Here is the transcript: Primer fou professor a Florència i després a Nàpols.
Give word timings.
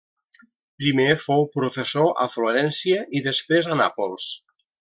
Primer 0.83 1.07
fou 1.25 1.45
professor 1.59 2.09
a 2.25 2.27
Florència 2.39 3.07
i 3.21 3.25
després 3.29 3.73
a 3.75 3.81
Nàpols. 3.83 4.31